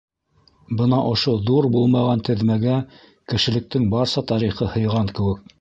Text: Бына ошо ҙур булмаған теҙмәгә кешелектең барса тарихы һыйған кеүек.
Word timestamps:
Бына 0.79 1.01
ошо 1.09 1.33
ҙур 1.49 1.67
булмаған 1.75 2.25
теҙмәгә 2.29 2.79
кешелектең 3.35 3.89
барса 3.95 4.27
тарихы 4.33 4.73
һыйған 4.75 5.17
кеүек. 5.21 5.47